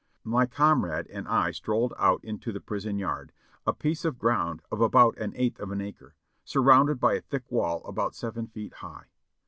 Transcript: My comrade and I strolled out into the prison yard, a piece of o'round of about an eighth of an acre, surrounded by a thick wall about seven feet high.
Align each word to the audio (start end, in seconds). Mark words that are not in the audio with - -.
My 0.23 0.47
comrade 0.47 1.05
and 1.11 1.27
I 1.27 1.51
strolled 1.51 1.93
out 1.99 2.23
into 2.25 2.51
the 2.51 2.59
prison 2.59 2.97
yard, 2.97 3.31
a 3.67 3.71
piece 3.73 4.03
of 4.03 4.17
o'round 4.19 4.63
of 4.71 4.81
about 4.81 5.15
an 5.19 5.31
eighth 5.35 5.59
of 5.59 5.69
an 5.69 5.79
acre, 5.79 6.15
surrounded 6.43 6.99
by 6.99 7.13
a 7.13 7.21
thick 7.21 7.51
wall 7.51 7.83
about 7.85 8.15
seven 8.15 8.47
feet 8.47 8.73
high. 8.73 9.09